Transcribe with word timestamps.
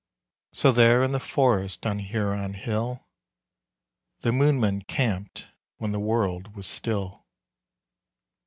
So 0.51 0.71
there 0.71 1.03
in 1.03 1.11
the 1.11 1.19
forest 1.19 1.85
on 1.85 1.99
HURON 1.99 2.55
HILL 2.55 3.05
The 4.21 4.31
MOONMEN 4.31 4.81
camped 4.85 5.49
when 5.77 5.91
the 5.91 5.99
world 5.99 6.55
was 6.55 6.65
still.... 6.65 7.23